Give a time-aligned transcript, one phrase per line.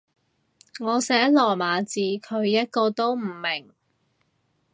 [0.79, 3.69] 我寫羅馬字，佢一個都唔明